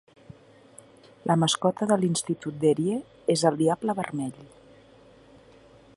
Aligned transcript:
La 1.31 1.35
mascota 1.41 1.89
de 1.91 1.99
l'institut 2.03 2.57
d'Erie 2.65 2.97
és 3.37 3.47
el 3.51 3.61
Diable 3.63 3.99
Vermell. 4.01 4.45